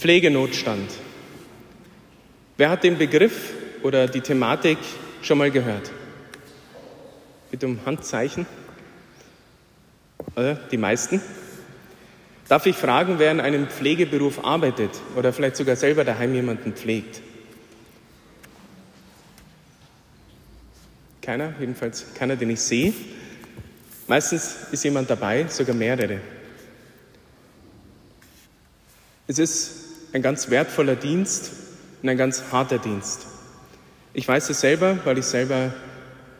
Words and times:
Pflegenotstand. 0.00 0.90
Wer 2.56 2.70
hat 2.70 2.84
den 2.84 2.96
Begriff 2.96 3.52
oder 3.82 4.08
die 4.08 4.22
Thematik 4.22 4.78
schon 5.20 5.36
mal 5.36 5.50
gehört? 5.50 5.90
Bitte 7.50 7.66
um 7.66 7.78
Handzeichen. 7.84 8.46
Äh, 10.36 10.56
die 10.70 10.78
meisten. 10.78 11.20
Darf 12.48 12.64
ich 12.64 12.76
fragen, 12.76 13.18
wer 13.18 13.30
in 13.30 13.40
einem 13.40 13.68
Pflegeberuf 13.68 14.42
arbeitet 14.42 14.90
oder 15.16 15.34
vielleicht 15.34 15.56
sogar 15.56 15.76
selber 15.76 16.02
daheim 16.02 16.34
jemanden 16.34 16.72
pflegt? 16.72 17.20
Keiner, 21.20 21.52
jedenfalls 21.60 22.14
keiner, 22.14 22.36
den 22.36 22.48
ich 22.48 22.60
sehe. 22.60 22.94
Meistens 24.08 24.56
ist 24.72 24.82
jemand 24.82 25.10
dabei, 25.10 25.46
sogar 25.48 25.76
mehrere. 25.76 26.20
Es 29.26 29.38
ist 29.38 29.79
ein 30.12 30.22
ganz 30.22 30.50
wertvoller 30.50 30.96
Dienst 30.96 31.52
und 32.02 32.08
ein 32.08 32.16
ganz 32.16 32.44
harter 32.52 32.78
Dienst. 32.78 33.26
Ich 34.12 34.26
weiß 34.26 34.50
es 34.50 34.60
selber, 34.60 34.98
weil 35.04 35.18
ich 35.18 35.26
selber 35.26 35.72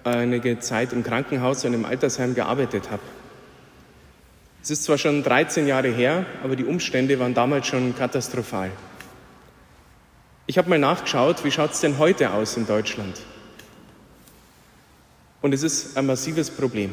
einige 0.05 0.59
Zeit 0.59 0.92
im 0.92 1.05
Krankenhaus 1.05 1.65
und 1.65 1.75
im 1.75 1.84
Altersheim 1.84 2.34
gearbeitet 2.34 2.91
habe. 2.91 3.02
Es 4.62 4.70
ist 4.70 4.84
zwar 4.84 4.98
schon 4.98 5.23
13 5.23 5.66
Jahre 5.66 5.88
her, 5.88 6.27
aber 6.42 6.56
die 6.56 6.64
Umstände 6.64 7.19
waren 7.19 7.34
damals 7.34 7.66
schon 7.66 7.97
katastrophal. 7.97 8.70
Ich 10.47 10.59
habe 10.59 10.69
mal 10.69 10.78
nachgeschaut, 10.78 11.45
wie 11.45 11.50
schaut 11.50 11.73
es 11.73 11.80
denn 11.80 11.98
heute 11.98 12.33
aus 12.33 12.56
in 12.56 12.66
Deutschland? 12.66 13.20
Und 15.42 15.55
es 15.55 15.62
ist 15.62 15.97
ein 15.97 16.06
massives 16.06 16.50
Problem. 16.50 16.91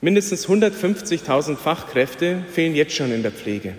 Mindestens 0.00 0.48
150.000 0.48 1.56
Fachkräfte 1.56 2.42
fehlen 2.50 2.74
jetzt 2.74 2.94
schon 2.94 3.12
in 3.12 3.22
der 3.22 3.32
Pflege. 3.32 3.74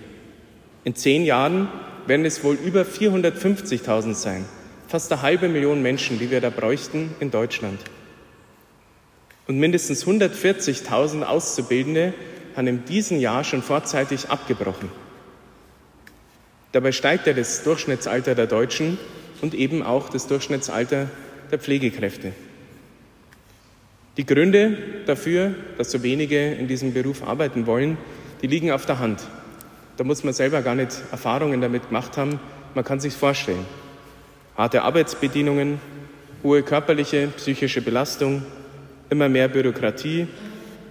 In 0.83 0.95
zehn 0.95 1.23
Jahren 1.25 1.67
werden 2.07 2.25
es 2.25 2.43
wohl 2.43 2.55
über 2.55 2.81
450.000 2.81 4.13
sein, 4.15 4.45
fast 4.87 5.11
eine 5.11 5.21
halbe 5.21 5.47
Million 5.47 5.81
Menschen, 5.81 6.17
die 6.17 6.31
wir 6.31 6.41
da 6.41 6.49
bräuchten 6.49 7.13
in 7.19 7.29
Deutschland. 7.29 7.79
Und 9.47 9.59
mindestens 9.59 10.05
140.000 10.05 11.23
Auszubildende 11.23 12.13
haben 12.55 12.67
in 12.67 12.85
diesem 12.85 13.19
Jahr 13.19 13.43
schon 13.43 13.61
vorzeitig 13.61 14.29
abgebrochen. 14.29 14.89
Dabei 16.71 16.91
steigt 16.91 17.27
ja 17.27 17.33
das 17.33 17.63
Durchschnittsalter 17.63 18.33
der 18.33 18.47
Deutschen 18.47 18.97
und 19.41 19.53
eben 19.53 19.83
auch 19.83 20.09
das 20.09 20.27
Durchschnittsalter 20.27 21.09
der 21.51 21.59
Pflegekräfte. 21.59 22.31
Die 24.17 24.25
Gründe 24.25 24.77
dafür, 25.05 25.53
dass 25.77 25.91
so 25.91 26.01
wenige 26.03 26.53
in 26.53 26.67
diesem 26.67 26.93
Beruf 26.93 27.23
arbeiten 27.23 27.65
wollen, 27.65 27.97
die 28.41 28.47
liegen 28.47 28.71
auf 28.71 28.85
der 28.85 28.99
Hand. 28.99 29.21
Da 30.01 30.05
muss 30.07 30.23
man 30.23 30.33
selber 30.33 30.63
gar 30.63 30.73
nicht 30.73 30.97
Erfahrungen 31.11 31.61
damit 31.61 31.89
gemacht 31.89 32.17
haben. 32.17 32.39
Man 32.73 32.83
kann 32.83 32.99
sich 32.99 33.13
vorstellen. 33.13 33.67
Harte 34.57 34.81
Arbeitsbedingungen, 34.81 35.79
hohe 36.41 36.63
körperliche, 36.63 37.27
psychische 37.37 37.83
Belastung, 37.83 38.41
immer 39.11 39.29
mehr 39.29 39.47
Bürokratie, 39.47 40.25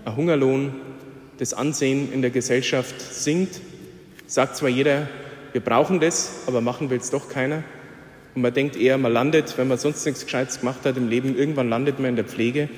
ein 0.05 0.15
Hungerlohn, 0.15 0.75
das 1.39 1.55
Ansehen 1.55 2.13
in 2.13 2.23
der 2.23 2.31
Gesellschaft 2.31 3.01
sinkt. 3.01 3.61
Sagt 4.29 4.55
zwar 4.55 4.69
jeder, 4.69 5.09
wir 5.51 5.61
brauchen 5.61 5.99
das, 5.99 6.45
aber 6.47 6.61
machen 6.61 6.89
will 6.89 6.99
es 6.99 7.11
doch 7.11 7.29
keiner. 7.29 7.65
Und 8.37 8.43
man 8.43 8.55
denkt 8.55 8.77
eher, 8.77 8.97
man 8.97 9.13
landet, 9.13 9.59
wenn 9.59 9.67
man 9.67 9.79
sonst 9.79 10.07
nichts 10.07 10.25
Gescheites 10.25 10.61
gemacht 10.61 10.87
hat 10.87 10.97
im 10.97 11.09
Leben, 11.09 11.37
irgendwann 11.37 11.69
landet 11.69 11.99
man 11.99 12.11
in 12.11 12.17
der 12.17 12.27
Pflege. 12.27 12.69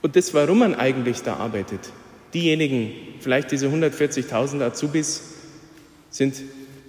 Und 0.00 0.14
das, 0.14 0.32
warum 0.32 0.60
man 0.60 0.76
eigentlich 0.76 1.22
da 1.24 1.38
arbeitet, 1.38 1.90
Diejenigen, 2.34 2.92
vielleicht 3.20 3.50
diese 3.52 3.68
140.000 3.68 4.62
Azubis, 4.62 5.34
sind 6.10 6.36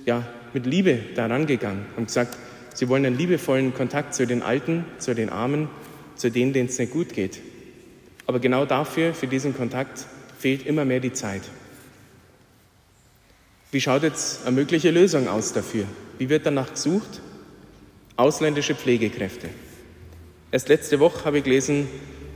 ja 0.05 0.25
mit 0.53 0.65
Liebe 0.65 0.99
daran 1.15 1.45
gegangen 1.45 1.85
und 1.97 2.07
gesagt, 2.07 2.37
sie 2.73 2.87
wollen 2.89 3.05
einen 3.05 3.17
liebevollen 3.17 3.73
Kontakt 3.73 4.15
zu 4.15 4.25
den 4.25 4.41
Alten, 4.41 4.85
zu 4.99 5.15
den 5.15 5.29
Armen, 5.29 5.69
zu 6.15 6.29
denen, 6.29 6.53
denen 6.53 6.69
es 6.69 6.77
nicht 6.77 6.93
gut 6.93 7.13
geht. 7.13 7.39
Aber 8.25 8.39
genau 8.39 8.65
dafür, 8.65 9.13
für 9.13 9.27
diesen 9.27 9.55
Kontakt, 9.55 10.05
fehlt 10.39 10.65
immer 10.65 10.85
mehr 10.85 10.99
die 10.99 11.13
Zeit. 11.13 11.41
Wie 13.71 13.81
schaut 13.81 14.03
jetzt 14.03 14.45
eine 14.45 14.55
mögliche 14.55 14.91
Lösung 14.91 15.27
aus 15.27 15.51
dafür? 15.51 15.85
Wie 16.19 16.29
wird 16.29 16.45
danach 16.45 16.73
gesucht? 16.73 17.21
Ausländische 18.15 18.75
Pflegekräfte. 18.75 19.49
Erst 20.51 20.69
letzte 20.69 20.99
Woche 20.99 21.25
habe 21.25 21.39
ich 21.39 21.43
gelesen, 21.43 21.87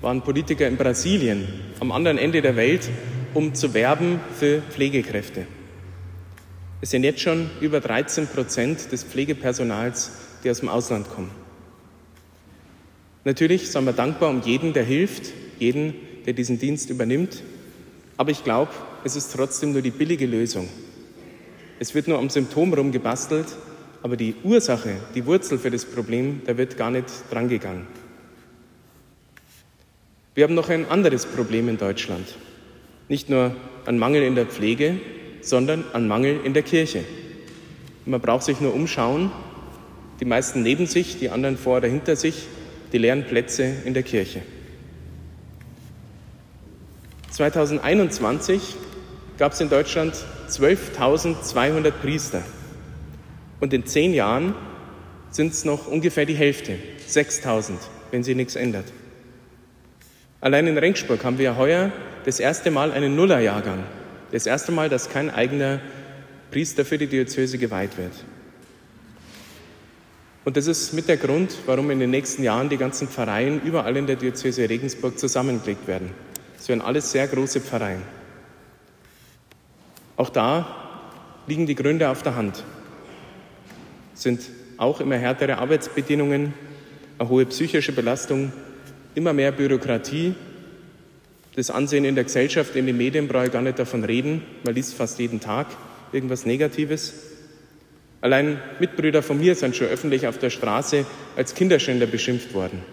waren 0.02 0.22
Politiker 0.22 0.68
in 0.68 0.78
Brasilien, 0.78 1.48
am 1.80 1.92
anderen 1.92 2.18
Ende 2.18 2.42
der 2.42 2.56
Welt, 2.56 2.90
um 3.34 3.54
zu 3.54 3.74
werben 3.74 4.20
für 4.38 4.62
Pflegekräfte. 4.62 5.48
Es 6.82 6.92
sind 6.92 7.04
jetzt 7.04 7.22
schon 7.22 7.50
über 7.60 7.80
13 7.80 8.28
Prozent 8.28 8.92
des 8.92 9.04
Pflegepersonals, 9.04 10.12
die 10.44 10.52
aus 10.52 10.60
dem 10.60 10.70
Ausland 10.70 11.10
kommen. 11.10 11.32
Natürlich 13.24 13.70
sind 13.72 13.86
wir 13.86 13.94
dankbar 13.94 14.30
um 14.30 14.42
jeden, 14.42 14.74
der 14.74 14.84
hilft, 14.84 15.34
jeden, 15.60 15.96
der 16.26 16.34
diesen 16.34 16.60
Dienst 16.60 16.90
übernimmt. 16.90 17.42
Aber 18.16 18.32
ich 18.32 18.44
glaube, 18.44 18.72
es 19.04 19.16
ist 19.16 19.34
trotzdem 19.34 19.74
nur 19.74 19.82
die 19.82 19.92
billige 19.92 20.26
Lösung. 20.26 20.70
Es 21.80 21.94
wird 21.94 22.08
nur 22.08 22.20
am 22.20 22.30
Symptom 22.30 22.74
rumgebastelt, 22.74 23.48
aber 24.04 24.16
die 24.16 24.36
Ursache, 24.44 24.96
die 25.16 25.26
Wurzel 25.26 25.58
für 25.58 25.72
das 25.72 25.86
Problem, 25.86 26.42
da 26.46 26.58
wird 26.58 26.78
gar 26.78 26.92
nicht 26.92 27.08
drangegangen. 27.30 27.88
Wir 30.38 30.44
haben 30.44 30.54
noch 30.54 30.70
ein 30.70 30.88
anderes 30.88 31.26
Problem 31.26 31.68
in 31.68 31.80
Deutschland. 31.80 32.28
Nicht 33.10 33.28
nur 33.28 33.56
an 33.88 33.98
Mangel 33.98 34.22
in 34.22 34.36
der 34.36 34.46
Pflege, 34.46 35.00
sondern 35.42 35.84
an 35.94 36.08
Mangel 36.08 36.42
in 36.44 36.54
der 36.54 36.62
Kirche. 36.62 37.04
Man 38.06 38.22
braucht 38.22 38.44
sich 38.44 38.62
nur 38.62 38.76
umschauen. 38.76 39.32
Die 40.20 40.26
meisten 40.26 40.62
neben 40.62 40.86
sich, 40.86 41.18
die 41.18 41.32
anderen 41.32 41.58
vor 41.58 41.78
oder 41.78 41.88
hinter 41.88 42.16
sich, 42.16 42.46
die 42.94 43.00
leeren 43.00 43.26
Plätze 43.26 43.78
in 43.84 43.96
der 43.96 44.04
Kirche. 44.04 44.44
2021 47.32 48.76
gab 49.40 49.54
es 49.54 49.60
in 49.60 49.70
Deutschland 49.70 50.14
12.200 50.52 51.90
Priester. 51.90 52.44
Und 53.60 53.74
in 53.74 53.88
zehn 53.88 54.14
Jahren 54.14 54.54
sind 55.32 55.54
es 55.54 55.66
noch 55.66 55.88
ungefähr 55.88 56.28
die 56.28 56.36
Hälfte, 56.36 56.76
6.000, 57.10 57.72
wenn 58.12 58.22
sich 58.22 58.36
nichts 58.36 58.56
ändert. 58.56 58.86
Allein 60.40 60.68
in 60.68 60.78
Rengsburg 60.78 61.24
haben 61.24 61.40
wir 61.40 61.58
heuer 61.58 61.92
das 62.26 62.40
erste 62.40 62.70
Mal 62.70 62.92
einen 62.92 63.16
Nullerjahrgang. 63.16 63.84
Das 64.32 64.46
erste 64.46 64.72
Mal, 64.72 64.90
dass 64.90 65.10
kein 65.10 65.30
eigener 65.30 65.80
Priester 66.52 66.86
für 66.86 66.98
die 66.98 67.08
Diözese 67.08 67.58
geweiht 67.58 67.98
wird. 67.98 68.14
Und 70.46 70.56
das 70.56 70.68
ist 70.68 70.94
mit 70.94 71.08
der 71.08 71.18
Grund, 71.18 71.58
warum 71.66 71.92
in 71.92 72.00
den 72.00 72.10
nächsten 72.10 72.44
Jahren 72.44 72.70
die 72.70 72.78
ganzen 72.78 73.08
Pfarreien 73.08 73.62
überall 73.64 73.98
in 73.98 74.08
der 74.08 74.16
Diözese 74.16 74.70
Regensburg 74.70 75.20
zusammengelegt 75.20 75.88
werden. 75.88 76.12
Es 76.58 76.70
werden 76.70 76.82
alles 76.82 77.12
sehr 77.12 77.28
große 77.28 77.60
Pfarreien. 77.60 78.04
Auch 80.16 80.30
da 80.30 80.68
liegen 81.48 81.66
die 81.66 81.76
Gründe 81.76 82.10
auf 82.10 82.24
der 82.24 82.36
Hand. 82.36 82.64
Es 84.14 84.24
sind 84.24 84.42
auch 84.78 85.02
immer 85.02 85.18
härtere 85.18 85.58
Arbeitsbedingungen, 85.58 86.54
eine 87.20 87.30
hohe 87.30 87.46
psychische 87.46 87.92
Belastung, 87.92 88.54
immer 89.18 89.34
mehr 89.34 89.52
Bürokratie, 89.52 90.36
das 91.56 91.72
Ansehen 91.72 92.06
in 92.06 92.14
der 92.14 92.24
Gesellschaft, 92.24 92.76
in 92.76 92.86
den 92.86 92.98
Medien 92.98 93.28
brauche 93.28 93.48
ich 93.48 93.52
gar 93.52 93.64
nicht 93.64 93.80
davon 93.80 94.04
reden. 94.04 94.44
Man 94.64 94.76
liest 94.76 94.94
fast 94.94 95.18
jeden 95.18 95.40
Tag 95.40 95.66
irgendwas 96.12 96.46
Negatives. 96.46 97.16
Allein 98.22 98.62
Mitbrüder 98.80 99.24
von 99.24 99.40
mir 99.40 99.56
sind 99.56 99.76
schon 99.76 99.88
öffentlich 99.88 100.28
auf 100.28 100.38
der 100.38 100.52
Straße 100.52 101.04
als 101.36 101.56
Kinderschänder 101.56 102.06
beschimpft 102.06 102.54
worden. 102.54 102.84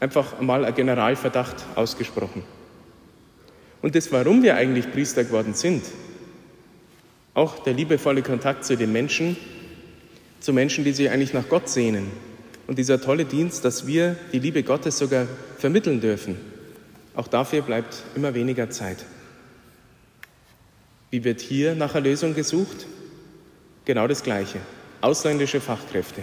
Einfach 0.00 0.38
einmal 0.38 0.66
ein 0.66 0.74
Generalverdacht 0.74 1.64
ausgesprochen. 1.76 2.42
Und 3.80 3.94
das, 3.94 4.12
warum 4.12 4.42
wir 4.42 4.54
eigentlich 4.56 4.92
Priester 4.92 5.24
geworden 5.24 5.54
sind, 5.54 5.82
auch 7.32 7.60
der 7.60 7.72
liebevolle 7.72 8.20
Kontakt 8.20 8.66
zu 8.66 8.76
den 8.76 8.92
Menschen, 8.92 9.38
zu 10.40 10.52
Menschen, 10.52 10.84
die 10.84 10.92
sich 10.92 11.08
eigentlich 11.08 11.32
nach 11.32 11.48
Gott 11.48 11.70
sehnen, 11.70 12.08
und 12.68 12.78
dieser 12.78 13.00
tolle 13.00 13.24
Dienst, 13.24 13.64
dass 13.64 13.86
wir 13.86 14.14
die 14.32 14.38
Liebe 14.38 14.62
Gottes 14.62 14.98
sogar 14.98 15.26
vermitteln 15.56 16.00
dürfen. 16.00 16.36
Auch 17.16 17.26
dafür 17.26 17.62
bleibt 17.62 17.96
immer 18.14 18.34
weniger 18.34 18.70
Zeit. 18.70 19.04
Wie 21.10 21.24
wird 21.24 21.40
hier 21.40 21.74
nach 21.74 21.94
einer 21.94 22.04
Lösung 22.04 22.34
gesucht? 22.34 22.86
Genau 23.86 24.06
das 24.06 24.22
Gleiche. 24.22 24.58
Ausländische 25.00 25.60
Fachkräfte. 25.60 26.20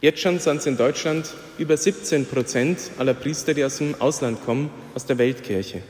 Jetzt 0.00 0.20
schon 0.20 0.38
sind 0.38 0.58
es 0.58 0.66
in 0.66 0.76
Deutschland 0.76 1.34
über 1.58 1.76
17 1.76 2.26
Prozent 2.26 2.78
aller 2.96 3.12
Priester, 3.12 3.52
die 3.52 3.64
aus 3.64 3.78
dem 3.78 4.00
Ausland 4.00 4.42
kommen, 4.44 4.70
aus 4.94 5.06
der 5.06 5.18
Weltkirche. 5.18 5.82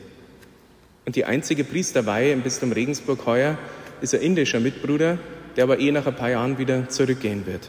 Und 1.05 1.15
die 1.15 1.27
einzige 1.27 1.65
Priesterweihe 1.65 2.33
im 2.33 2.41
Bistum 2.41 2.73
Regensburg 2.73 3.27
heuer 3.27 3.59
ist 4.01 4.15
ein 4.15 4.23
indischer 4.23 4.61
Mitbruder, 4.61 5.19
der 5.57 5.65
aber 5.65 5.79
eh 5.79 5.93
nach 5.93 6.07
ein 6.07 6.17
paar 6.17 6.31
Jahren 6.31 6.57
wieder 6.57 6.89
zurückgehen 6.89 7.45
wird. 7.47 7.69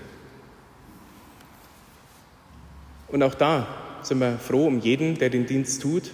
Und 3.11 3.23
auch 3.23 3.35
da 3.35 3.67
sind 4.01 4.19
wir 4.19 4.37
froh 4.37 4.67
um 4.67 4.79
jeden, 4.79 5.17
der 5.17 5.29
den 5.29 5.45
Dienst 5.45 5.81
tut. 5.81 6.11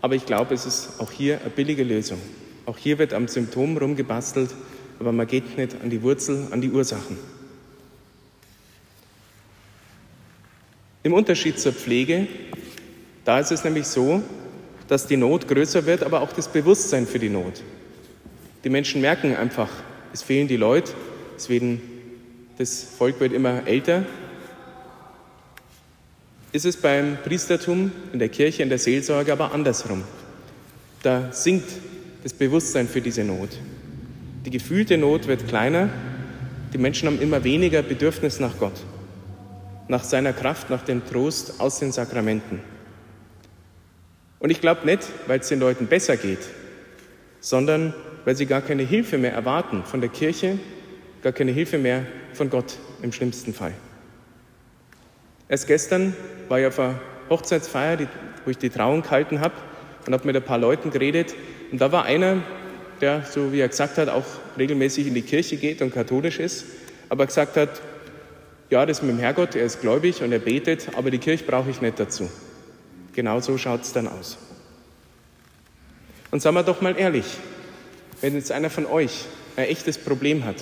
Aber 0.00 0.14
ich 0.14 0.26
glaube, 0.26 0.54
es 0.54 0.66
ist 0.66 1.00
auch 1.00 1.10
hier 1.10 1.40
eine 1.40 1.50
billige 1.50 1.82
Lösung. 1.82 2.18
Auch 2.66 2.78
hier 2.78 2.98
wird 2.98 3.12
am 3.12 3.28
Symptom 3.28 3.76
rumgebastelt, 3.76 4.54
aber 5.00 5.12
man 5.12 5.26
geht 5.26 5.56
nicht 5.56 5.76
an 5.82 5.90
die 5.90 6.02
Wurzel, 6.02 6.46
an 6.50 6.60
die 6.60 6.70
Ursachen. 6.70 7.16
Im 11.02 11.12
Unterschied 11.12 11.58
zur 11.58 11.72
Pflege, 11.72 12.28
da 13.24 13.40
ist 13.40 13.50
es 13.50 13.64
nämlich 13.64 13.86
so, 13.86 14.22
dass 14.88 15.06
die 15.06 15.16
Not 15.16 15.48
größer 15.48 15.86
wird, 15.86 16.02
aber 16.02 16.20
auch 16.20 16.32
das 16.32 16.48
Bewusstsein 16.48 17.06
für 17.06 17.18
die 17.18 17.28
Not. 17.28 17.62
Die 18.64 18.70
Menschen 18.70 19.00
merken 19.00 19.34
einfach, 19.36 19.70
es 20.12 20.22
fehlen 20.22 20.48
die 20.48 20.56
Leute, 20.56 20.92
es 21.36 21.48
werden, 21.48 21.80
das 22.58 22.82
Volk 22.82 23.20
wird 23.20 23.32
immer 23.32 23.66
älter. 23.66 24.04
Ist 26.50 26.64
es 26.64 26.78
beim 26.78 27.18
Priestertum, 27.22 27.92
in 28.12 28.18
der 28.18 28.30
Kirche, 28.30 28.62
in 28.62 28.70
der 28.70 28.78
Seelsorge 28.78 29.32
aber 29.32 29.52
andersrum. 29.52 30.02
Da 31.02 31.30
sinkt 31.30 31.70
das 32.22 32.32
Bewusstsein 32.32 32.88
für 32.88 33.02
diese 33.02 33.22
Not. 33.22 33.50
Die 34.46 34.50
gefühlte 34.50 34.96
Not 34.96 35.26
wird 35.26 35.46
kleiner, 35.46 35.90
die 36.72 36.78
Menschen 36.78 37.06
haben 37.06 37.20
immer 37.20 37.44
weniger 37.44 37.82
Bedürfnis 37.82 38.40
nach 38.40 38.58
Gott, 38.58 38.80
nach 39.88 40.04
seiner 40.04 40.32
Kraft, 40.32 40.70
nach 40.70 40.82
dem 40.82 41.04
Trost 41.04 41.60
aus 41.60 41.80
den 41.80 41.92
Sakramenten. 41.92 42.60
Und 44.38 44.50
ich 44.50 44.60
glaube 44.60 44.86
nicht, 44.86 45.06
weil 45.26 45.40
es 45.40 45.48
den 45.48 45.60
Leuten 45.60 45.86
besser 45.86 46.16
geht, 46.16 46.40
sondern 47.40 47.92
weil 48.24 48.36
sie 48.36 48.46
gar 48.46 48.62
keine 48.62 48.84
Hilfe 48.84 49.18
mehr 49.18 49.32
erwarten 49.32 49.84
von 49.84 50.00
der 50.00 50.10
Kirche, 50.10 50.58
gar 51.22 51.32
keine 51.32 51.52
Hilfe 51.52 51.76
mehr 51.76 52.06
von 52.32 52.48
Gott 52.48 52.76
im 53.02 53.12
schlimmsten 53.12 53.52
Fall. 53.52 53.74
Erst 55.48 55.66
gestern 55.66 56.14
war 56.48 56.60
ich 56.60 56.66
auf 56.66 56.78
einer 56.78 57.00
Hochzeitsfeier, 57.30 58.06
wo 58.44 58.50
ich 58.50 58.58
die 58.58 58.70
Trauung 58.70 59.02
gehalten 59.02 59.40
habe 59.40 59.54
und 60.06 60.12
habe 60.12 60.26
mit 60.26 60.36
ein 60.36 60.42
paar 60.42 60.58
Leuten 60.58 60.90
geredet. 60.90 61.34
Und 61.72 61.80
da 61.80 61.90
war 61.90 62.04
einer, 62.04 62.42
der, 63.00 63.24
so 63.24 63.52
wie 63.52 63.60
er 63.60 63.68
gesagt 63.68 63.96
hat, 63.98 64.08
auch 64.08 64.26
regelmäßig 64.58 65.06
in 65.06 65.14
die 65.14 65.22
Kirche 65.22 65.56
geht 65.56 65.80
und 65.80 65.94
katholisch 65.94 66.38
ist, 66.38 66.66
aber 67.08 67.26
gesagt 67.26 67.56
hat, 67.56 67.80
ja, 68.70 68.84
das 68.84 69.00
mit 69.02 69.12
dem 69.12 69.18
Herrgott, 69.18 69.54
er 69.54 69.64
ist 69.64 69.80
gläubig 69.80 70.22
und 70.22 70.32
er 70.32 70.38
betet, 70.38 70.88
aber 70.96 71.10
die 71.10 71.18
Kirche 71.18 71.44
brauche 71.44 71.70
ich 71.70 71.80
nicht 71.80 71.98
dazu. 71.98 72.28
Genau 73.14 73.40
so 73.40 73.56
schaut 73.56 73.82
es 73.82 73.92
dann 73.92 74.06
aus. 74.06 74.36
Und 76.30 76.42
sagen 76.42 76.56
wir 76.56 76.62
doch 76.62 76.82
mal 76.82 76.98
ehrlich, 76.98 77.24
wenn 78.20 78.34
jetzt 78.34 78.52
einer 78.52 78.68
von 78.68 78.84
euch 78.84 79.24
ein 79.56 79.64
echtes 79.64 79.96
Problem 79.96 80.44
hat, 80.44 80.56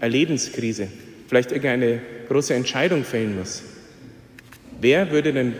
eine 0.00 0.10
Lebenskrise, 0.10 0.88
vielleicht 1.28 1.52
irgendeine 1.52 2.02
große 2.28 2.52
Entscheidung 2.52 3.04
fällen 3.04 3.38
muss, 3.38 3.62
wer 4.80 5.10
würde 5.10 5.32
denn 5.32 5.54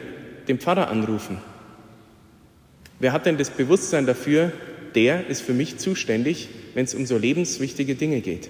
den 0.49 0.59
Pfarrer 0.59 0.89
anrufen? 0.89 1.39
Wer 2.99 3.13
hat 3.13 3.27
denn 3.27 3.37
das 3.37 3.51
Bewusstsein 3.51 4.07
dafür, 4.07 4.53
der 4.95 5.27
ist 5.27 5.43
für 5.43 5.53
mich 5.53 5.79
zuständig, 5.79 6.49
wenn 6.75 6.85
es 6.85 6.95
um 6.95 7.05
so 7.07 7.19
lebenswichtige 7.19 7.95
Dinge 7.95 8.21
geht? 8.21 8.49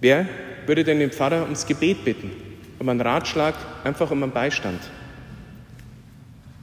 Wer 0.00 0.26
würde 0.66 0.84
denn 0.84 0.98
den 0.98 1.12
Pfarrer 1.12 1.42
ums 1.42 1.66
Gebet 1.66 2.04
bitten, 2.04 2.30
um 2.78 2.88
einen 2.88 3.00
Ratschlag, 3.00 3.54
einfach 3.84 4.10
um 4.10 4.22
einen 4.22 4.32
Beistand? 4.32 4.80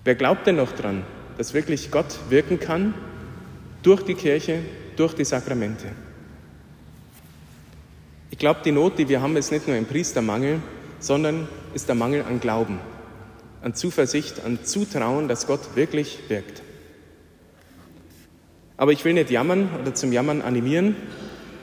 Wer 0.04 0.16
glaubt 0.16 0.48
denn 0.48 0.56
noch 0.56 0.72
dran, 0.72 1.04
dass 1.38 1.54
wirklich 1.54 1.92
Gott 1.92 2.20
wirken 2.30 2.60
kann 2.60 2.94
durch 3.84 4.04
die 4.04 4.16
Kirche, 4.16 4.60
durch 4.96 5.14
die 5.14 5.26
Sakramente? 5.26 5.86
Ich 8.32 8.38
glaube, 8.38 8.62
die 8.64 8.72
Not, 8.72 8.98
die 8.98 9.08
wir 9.08 9.22
haben, 9.22 9.38
ist 9.38 9.52
nicht 9.52 9.68
nur 9.68 9.76
ein 9.76 9.86
Priestermangel, 9.86 10.60
sondern 11.00 11.48
ist 11.74 11.88
der 11.88 11.96
Mangel 11.96 12.24
an 12.24 12.40
Glauben, 12.40 12.80
an 13.62 13.74
Zuversicht, 13.74 14.44
an 14.46 14.60
Zutrauen, 14.64 15.28
dass 15.28 15.48
Gott 15.48 15.76
wirklich 15.76 16.20
wirkt. 16.28 16.62
Aber 18.78 18.92
ich 18.92 19.04
will 19.04 19.14
nicht 19.14 19.30
jammern 19.30 19.70
oder 19.82 19.94
zum 19.94 20.14
Jammern 20.14 20.42
animieren, 20.42 20.96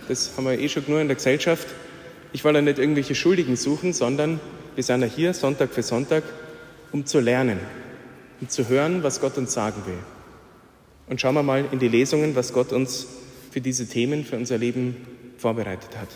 das 0.08 0.32
haben 0.36 0.44
wir 0.44 0.58
eh 0.58 0.68
schon 0.68 0.84
nur 0.86 1.00
in 1.00 1.08
der 1.08 1.16
Gesellschaft. 1.16 1.66
Ich 2.32 2.44
will 2.44 2.54
ja 2.54 2.62
nicht 2.62 2.78
irgendwelche 2.78 3.14
Schuldigen 3.14 3.56
suchen, 3.56 3.92
sondern 3.92 4.40
wir 4.74 4.84
sind 4.84 5.00
ja 5.00 5.08
hier 5.08 5.34
Sonntag 5.34 5.70
für 5.72 5.82
Sonntag, 5.82 6.22
um 6.92 7.06
zu 7.06 7.18
lernen, 7.18 7.58
und 8.40 8.52
zu 8.52 8.68
hören, 8.68 9.02
was 9.02 9.20
Gott 9.20 9.38
uns 9.38 9.52
sagen 9.52 9.82
will. 9.86 9.98
Und 11.08 11.20
schauen 11.20 11.34
wir 11.34 11.42
mal 11.42 11.64
in 11.72 11.78
die 11.78 11.88
Lesungen, 11.88 12.36
was 12.36 12.52
Gott 12.52 12.72
uns 12.72 13.06
für 13.50 13.60
diese 13.60 13.88
Themen, 13.88 14.24
für 14.24 14.36
unser 14.36 14.58
Leben 14.58 14.96
vorbereitet 15.38 15.96
hat. 15.96 16.08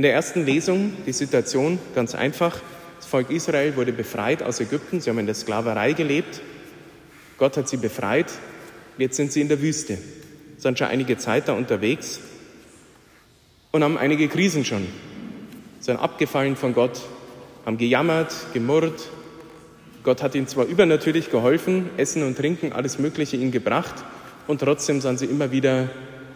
In 0.00 0.02
der 0.02 0.14
ersten 0.14 0.46
Lesung 0.46 0.94
die 1.04 1.12
Situation 1.12 1.78
ganz 1.94 2.14
einfach. 2.14 2.58
Das 2.96 3.04
Volk 3.04 3.28
Israel 3.28 3.76
wurde 3.76 3.92
befreit 3.92 4.42
aus 4.42 4.58
Ägypten. 4.58 5.02
Sie 5.02 5.10
haben 5.10 5.18
in 5.18 5.26
der 5.26 5.34
Sklaverei 5.34 5.92
gelebt. 5.92 6.40
Gott 7.36 7.58
hat 7.58 7.68
sie 7.68 7.76
befreit. 7.76 8.32
Jetzt 8.96 9.16
sind 9.16 9.30
sie 9.30 9.42
in 9.42 9.50
der 9.50 9.60
Wüste. 9.60 9.98
Sind 10.56 10.78
schon 10.78 10.86
einige 10.86 11.18
Zeit 11.18 11.48
da 11.48 11.52
unterwegs 11.52 12.18
und 13.72 13.84
haben 13.84 13.98
einige 13.98 14.28
Krisen 14.28 14.64
schon. 14.64 14.86
Sind 15.80 15.98
abgefallen 15.98 16.56
von 16.56 16.72
Gott, 16.72 17.02
haben 17.66 17.76
gejammert, 17.76 18.34
gemurrt, 18.54 19.06
Gott 20.02 20.22
hat 20.22 20.34
ihnen 20.34 20.48
zwar 20.48 20.64
übernatürlich 20.64 21.30
geholfen, 21.30 21.90
Essen 21.98 22.22
und 22.22 22.38
Trinken, 22.38 22.72
alles 22.72 22.98
Mögliche 22.98 23.36
ihnen 23.36 23.50
gebracht, 23.50 23.96
und 24.46 24.62
trotzdem 24.62 25.02
sind 25.02 25.18
sie 25.18 25.26
immer 25.26 25.52
wieder 25.52 25.90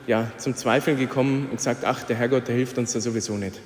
ja, 0.06 0.30
zum 0.38 0.54
Zweifeln 0.56 0.98
gekommen 0.98 1.48
und 1.50 1.56
gesagt, 1.56 1.84
ach, 1.84 2.02
der 2.02 2.16
Herrgott, 2.16 2.48
der 2.48 2.54
hilft 2.54 2.78
uns 2.78 2.92
da 2.92 3.00
sowieso 3.00 3.36
nicht. 3.36 3.60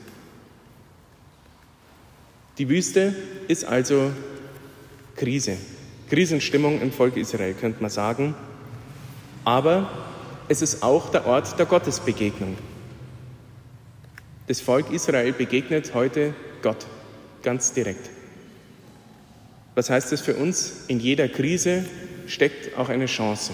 Die 2.58 2.68
Wüste 2.68 3.14
ist 3.46 3.64
also 3.64 4.10
Krise, 5.16 5.56
Krisenstimmung 6.10 6.80
im 6.80 6.92
Volk 6.92 7.16
Israel, 7.16 7.54
könnte 7.54 7.80
man 7.80 7.90
sagen. 7.90 8.34
Aber 9.44 9.90
es 10.48 10.62
ist 10.62 10.82
auch 10.82 11.10
der 11.10 11.26
Ort 11.26 11.58
der 11.58 11.66
Gottesbegegnung. 11.66 12.56
Das 14.46 14.60
Volk 14.60 14.90
Israel 14.90 15.32
begegnet 15.32 15.92
heute 15.94 16.34
Gott 16.62 16.86
ganz 17.42 17.72
direkt. 17.72 18.10
Was 19.74 19.90
heißt 19.90 20.10
das 20.10 20.20
für 20.20 20.34
uns? 20.34 20.84
In 20.88 20.98
jeder 20.98 21.28
Krise 21.28 21.84
steckt 22.26 22.76
auch 22.76 22.88
eine 22.88 23.06
Chance. 23.06 23.52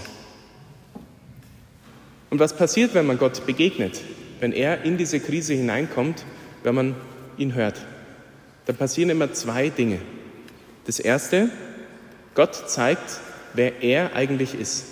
Und 2.34 2.40
was 2.40 2.56
passiert, 2.56 2.94
wenn 2.94 3.06
man 3.06 3.16
Gott 3.16 3.46
begegnet, 3.46 4.00
wenn 4.40 4.50
er 4.50 4.82
in 4.82 4.96
diese 4.96 5.20
Krise 5.20 5.54
hineinkommt, 5.54 6.24
wenn 6.64 6.74
man 6.74 6.96
ihn 7.38 7.54
hört? 7.54 7.80
Da 8.66 8.72
passieren 8.72 9.10
immer 9.10 9.32
zwei 9.32 9.68
Dinge. 9.68 10.00
Das 10.84 10.98
erste, 10.98 11.48
Gott 12.34 12.56
zeigt, 12.68 13.20
wer 13.52 13.84
er 13.84 14.16
eigentlich 14.16 14.56
ist. 14.56 14.84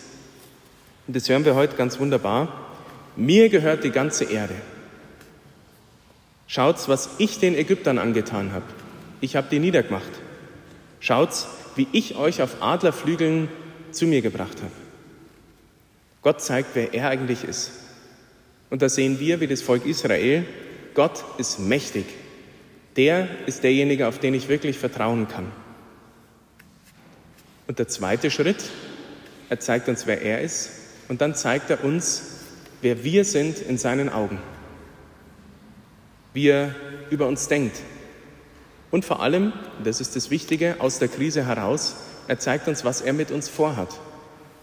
Und 1.08 1.16
das 1.16 1.28
hören 1.28 1.44
wir 1.44 1.56
heute 1.56 1.74
ganz 1.74 1.98
wunderbar. 1.98 2.70
Mir 3.16 3.48
gehört 3.48 3.82
die 3.82 3.90
ganze 3.90 4.22
Erde. 4.22 4.54
Schaut, 6.46 6.88
was 6.88 7.10
ich 7.18 7.40
den 7.40 7.56
Ägyptern 7.56 7.98
angetan 7.98 8.52
habe. 8.52 8.66
Ich 9.20 9.34
habe 9.34 9.48
die 9.50 9.58
niedergemacht. 9.58 10.12
Schaut, 11.00 11.30
wie 11.74 11.88
ich 11.90 12.14
euch 12.14 12.40
auf 12.40 12.62
Adlerflügeln 12.62 13.48
zu 13.90 14.06
mir 14.06 14.22
gebracht 14.22 14.58
habe. 14.62 14.81
Gott 16.22 16.40
zeigt, 16.40 16.70
wer 16.74 16.94
er 16.94 17.08
eigentlich 17.08 17.44
ist. 17.44 17.72
Und 18.70 18.80
da 18.80 18.88
sehen 18.88 19.20
wir, 19.20 19.40
wie 19.40 19.46
das 19.46 19.60
Volk 19.60 19.84
Israel, 19.84 20.44
Gott 20.94 21.24
ist 21.38 21.58
mächtig. 21.58 22.06
Der 22.96 23.28
ist 23.46 23.64
derjenige, 23.64 24.08
auf 24.08 24.18
den 24.18 24.34
ich 24.34 24.48
wirklich 24.48 24.78
vertrauen 24.78 25.28
kann. 25.28 25.50
Und 27.66 27.78
der 27.78 27.88
zweite 27.88 28.30
Schritt, 28.30 28.64
er 29.48 29.60
zeigt 29.60 29.88
uns, 29.88 30.06
wer 30.06 30.22
er 30.22 30.40
ist. 30.40 30.70
Und 31.08 31.20
dann 31.20 31.34
zeigt 31.34 31.70
er 31.70 31.84
uns, 31.84 32.22
wer 32.80 33.04
wir 33.04 33.24
sind 33.24 33.58
in 33.60 33.78
seinen 33.78 34.08
Augen. 34.08 34.38
Wie 36.32 36.48
er 36.48 36.74
über 37.10 37.26
uns 37.26 37.48
denkt, 37.48 37.76
und 38.92 39.06
vor 39.06 39.22
allem, 39.22 39.54
das 39.82 40.02
ist 40.02 40.14
das 40.16 40.30
Wichtige, 40.30 40.76
aus 40.78 40.98
der 40.98 41.08
Krise 41.08 41.46
heraus, 41.46 41.96
er 42.28 42.38
zeigt 42.38 42.68
uns, 42.68 42.84
was 42.84 43.00
er 43.00 43.14
mit 43.14 43.30
uns 43.30 43.48
vorhat. 43.48 43.88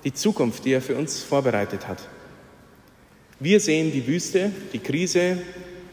Die 0.03 0.13
Zukunft, 0.13 0.65
die 0.65 0.72
er 0.72 0.82
für 0.82 0.96
uns 0.96 1.22
vorbereitet 1.22 1.88
hat. 1.88 2.08
Wir 3.39 3.60
sehen 3.60 3.91
die 3.91 4.08
Wüste, 4.08 4.51
die 4.74 4.79
Krise, 4.79 5.38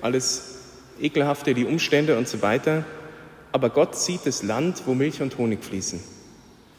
alles 0.00 0.56
Ekelhafte, 1.00 1.54
die 1.54 1.64
Umstände 1.64 2.16
und 2.18 2.28
so 2.28 2.42
weiter. 2.42 2.84
Aber 3.52 3.70
Gott 3.70 3.96
sieht 3.96 4.26
das 4.26 4.42
Land, 4.42 4.82
wo 4.86 4.94
Milch 4.94 5.22
und 5.22 5.38
Honig 5.38 5.64
fließen 5.64 6.00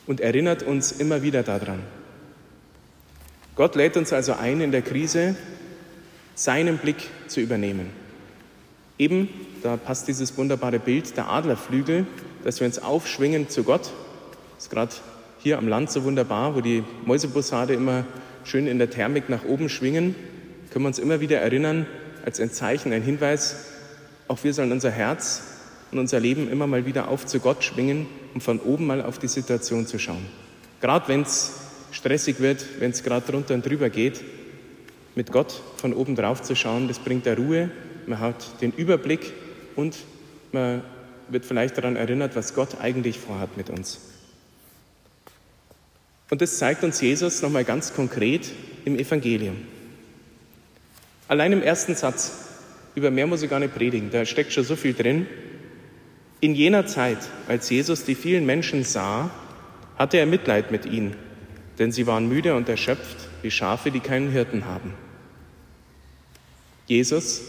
und 0.07 0.21
erinnert 0.21 0.63
uns 0.63 0.91
immer 0.91 1.21
wieder 1.21 1.43
daran. 1.43 1.81
Gott 3.55 3.75
lädt 3.75 3.97
uns 3.97 4.13
also 4.13 4.33
ein, 4.33 4.61
in 4.61 4.71
der 4.71 4.81
Krise 4.81 5.35
seinen 6.35 6.77
Blick 6.77 6.97
zu 7.27 7.41
übernehmen. 7.41 7.89
Eben, 8.99 9.29
da 9.63 9.77
passt 9.77 10.07
dieses 10.07 10.37
wunderbare 10.37 10.79
Bild 10.79 11.17
der 11.17 11.29
Adlerflügel, 11.29 12.05
dass 12.43 12.59
wir 12.59 12.67
uns 12.67 12.79
aufschwingen 12.79 13.49
zu 13.49 13.63
Gott. 13.63 13.91
Das 14.55 14.65
ist 14.65 14.69
gerade 14.69 14.93
hier 15.39 15.57
am 15.57 15.67
Land 15.67 15.91
so 15.91 16.03
wunderbar, 16.03 16.55
wo 16.55 16.61
die 16.61 16.83
Mäusebussarde 17.05 17.73
immer 17.73 18.05
schön 18.43 18.67
in 18.67 18.77
der 18.79 18.89
Thermik 18.89 19.29
nach 19.29 19.45
oben 19.45 19.69
schwingen. 19.69 20.15
Können 20.71 20.85
wir 20.85 20.89
uns 20.89 20.99
immer 20.99 21.19
wieder 21.19 21.39
erinnern, 21.39 21.85
als 22.25 22.39
ein 22.39 22.51
Zeichen, 22.51 22.93
ein 22.93 23.01
Hinweis, 23.01 23.67
auch 24.27 24.43
wir 24.43 24.53
sollen 24.53 24.71
unser 24.71 24.91
Herz 24.91 25.43
und 25.91 25.99
unser 25.99 26.19
Leben 26.19 26.51
immer 26.51 26.67
mal 26.67 26.85
wieder 26.85 27.07
auf 27.07 27.25
zu 27.25 27.39
Gott 27.39 27.63
schwingen, 27.63 28.07
um 28.33 28.41
von 28.41 28.59
oben 28.59 28.85
mal 28.85 29.01
auf 29.01 29.19
die 29.19 29.27
Situation 29.27 29.87
zu 29.87 29.99
schauen. 29.99 30.25
Gerade 30.81 31.07
wenn 31.07 31.21
es 31.21 31.53
stressig 31.91 32.39
wird, 32.39 32.65
wenn 32.79 32.91
es 32.91 33.03
gerade 33.03 33.25
drunter 33.25 33.53
und 33.53 33.65
drüber 33.65 33.89
geht, 33.89 34.21
mit 35.15 35.31
Gott 35.31 35.61
von 35.77 35.93
oben 35.93 36.15
drauf 36.15 36.41
zu 36.43 36.55
schauen, 36.55 36.87
das 36.87 36.99
bringt 36.99 37.25
da 37.25 37.33
Ruhe, 37.33 37.71
man 38.05 38.19
hat 38.19 38.61
den 38.61 38.71
Überblick 38.71 39.33
und 39.75 39.95
man 40.51 40.81
wird 41.29 41.45
vielleicht 41.45 41.77
daran 41.77 41.95
erinnert, 41.95 42.35
was 42.35 42.53
Gott 42.53 42.79
eigentlich 42.81 43.19
vorhat 43.19 43.57
mit 43.57 43.69
uns. 43.69 43.99
Und 46.29 46.41
das 46.41 46.57
zeigt 46.57 46.83
uns 46.83 46.99
Jesus 46.99 47.41
nochmal 47.41 47.63
ganz 47.63 47.93
konkret 47.93 48.51
im 48.85 48.97
Evangelium. 48.97 49.55
Allein 51.27 51.53
im 51.53 51.61
ersten 51.61 51.95
Satz, 51.95 52.31
über 52.95 53.11
mehr 53.11 53.27
muss 53.27 53.43
ich 53.43 53.49
gar 53.49 53.59
nicht 53.59 53.75
predigen, 53.75 54.11
da 54.11 54.25
steckt 54.25 54.51
schon 54.51 54.63
so 54.63 54.75
viel 54.75 54.93
drin. 54.93 55.27
In 56.39 56.55
jener 56.55 56.85
Zeit, 56.85 57.17
als 57.47 57.69
Jesus 57.69 58.03
die 58.03 58.15
vielen 58.15 58.45
Menschen 58.45 58.83
sah, 58.83 59.31
hatte 59.97 60.17
er 60.17 60.25
Mitleid 60.25 60.71
mit 60.71 60.85
ihnen, 60.85 61.15
denn 61.79 61.91
sie 61.91 62.07
waren 62.07 62.27
müde 62.27 62.55
und 62.55 62.69
erschöpft 62.69 63.17
wie 63.41 63.51
Schafe, 63.51 63.91
die 63.91 63.99
keinen 63.99 64.31
Hirten 64.31 64.65
haben. 64.65 64.93
Jesus 66.85 67.41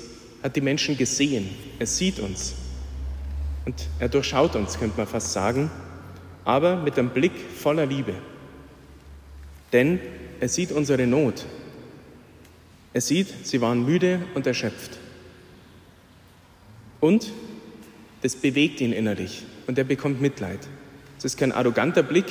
hat 0.43 0.57
die 0.57 0.61
Menschen 0.61 0.97
gesehen, 0.97 1.49
er 1.79 1.87
sieht 1.87 2.19
uns 2.19 2.55
und 3.67 3.75
er 3.99 4.09
durchschaut 4.09 4.57
uns, 4.57 4.79
könnte 4.79 4.97
man 4.97 5.07
fast 5.07 5.33
sagen, 5.33 5.71
aber 6.45 6.77
mit 6.77 6.99
einem 6.99 7.11
Blick 7.11 7.33
voller 7.57 7.87
Liebe. 7.87 8.15
Denn 9.73 10.01
er 10.41 10.49
sieht 10.49 10.73
unsere 10.73 11.07
Not. 11.07 11.45
Er 12.93 13.01
sieht, 13.01 13.29
sie 13.45 13.61
waren 13.61 13.85
müde 13.85 14.21
und 14.35 14.47
erschöpft. 14.47 14.99
Und 17.01 17.31
das 18.23 18.35
bewegt 18.35 18.81
ihn 18.81 18.93
innerlich 18.93 19.45
und 19.67 19.79
er 19.79 19.85
bekommt 19.85 20.21
Mitleid. 20.21 20.59
Es 21.19 21.25
ist 21.25 21.39
kein 21.39 21.53
arroganter 21.53 22.03
Blick, 22.03 22.27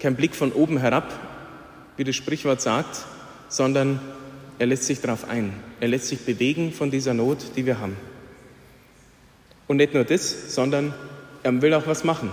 kein 0.00 0.16
Blick 0.16 0.34
von 0.34 0.52
oben 0.52 0.78
herab, 0.78 1.12
wie 1.96 2.04
das 2.04 2.16
Sprichwort 2.16 2.60
sagt, 2.60 3.04
sondern 3.48 4.00
er 4.58 4.66
lässt 4.66 4.84
sich 4.84 5.00
darauf 5.00 5.28
ein. 5.28 5.52
Er 5.80 5.88
lässt 5.88 6.08
sich 6.08 6.20
bewegen 6.20 6.72
von 6.72 6.90
dieser 6.90 7.14
Not, 7.14 7.38
die 7.56 7.66
wir 7.66 7.78
haben. 7.78 7.96
Und 9.68 9.76
nicht 9.76 9.94
nur 9.94 10.04
das, 10.04 10.54
sondern 10.54 10.94
er 11.42 11.62
will 11.62 11.74
auch 11.74 11.86
was 11.86 12.04
machen. 12.04 12.30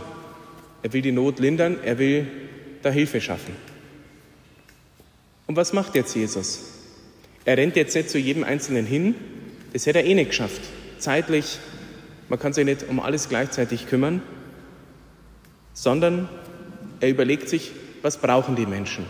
Er 0.81 0.93
will 0.93 1.01
die 1.01 1.12
Not 1.12 1.39
lindern, 1.39 1.77
er 1.84 2.00
will 2.00 2.27
da 2.81 2.89
Hilfe 2.89 3.22
schaffen. 3.22 3.53
Und 5.50 5.56
was 5.56 5.74
macht 5.74 5.96
jetzt 5.96 6.15
Jesus? 6.15 6.60
Er 7.44 7.58
rennt 7.58 7.75
jetzt 7.75 7.96
nicht 7.96 8.12
zu 8.12 8.20
jedem 8.20 8.44
Einzelnen 8.44 8.86
hin, 8.86 9.15
das 9.74 9.88
hätte 9.88 9.98
er 9.98 10.06
eh 10.06 10.13
nicht 10.13 10.29
geschafft. 10.29 10.62
Zeitlich, 11.00 11.58
man 12.29 12.38
kann 12.38 12.53
sich 12.53 12.65
nicht 12.65 12.88
um 12.88 13.00
alles 13.00 13.29
gleichzeitig 13.29 13.88
kümmern, 13.88 14.22
sondern 15.74 16.29
er 17.00 17.10
überlegt 17.10 17.50
sich, 17.50 17.72
was 18.03 18.18
brauchen 18.18 18.56
die 18.56 18.68
Menschen? 18.68 19.08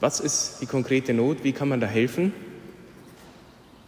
Was 0.00 0.18
ist 0.18 0.62
die 0.62 0.66
konkrete 0.66 1.12
Not? 1.12 1.44
Wie 1.44 1.52
kann 1.52 1.68
man 1.68 1.78
da 1.78 1.86
helfen? 1.86 2.32